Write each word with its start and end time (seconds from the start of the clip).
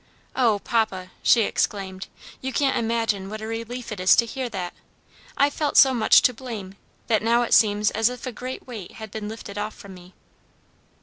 "Oh, 0.35 0.57
papa," 0.57 1.11
she 1.21 1.41
exclaimed, 1.43 2.07
"you 2.41 2.51
can't 2.51 2.75
imagine 2.75 3.29
what 3.29 3.39
a 3.39 3.45
relief 3.45 3.91
it 3.91 3.99
is 3.99 4.15
to 4.15 4.25
hear 4.25 4.49
that! 4.49 4.73
I 5.37 5.51
felt 5.51 5.77
so 5.77 5.93
much 5.93 6.23
to 6.23 6.33
blame, 6.33 6.73
that 7.05 7.21
now 7.21 7.43
it 7.43 7.53
seems 7.53 7.91
as 7.91 8.09
if 8.09 8.25
a 8.25 8.31
great 8.31 8.65
weight 8.65 8.93
had 8.93 9.11
been 9.11 9.29
lifted 9.29 9.59
off 9.59 9.75
from 9.75 9.93
me." 9.93 10.15